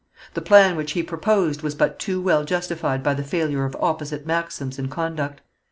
The 0.33 0.41
plan 0.41 0.77
which 0.77 0.93
he 0.93 1.03
proposed 1.03 1.61
was 1.61 1.75
but 1.75 1.99
too 1.99 2.19
well 2.19 2.43
justified 2.43 3.03
by 3.03 3.13
the 3.13 3.23
failure 3.23 3.65
of 3.65 3.75
opposite 3.79 4.25
maxims 4.25 4.79
and 4.79 4.89
conduct." 4.89 5.41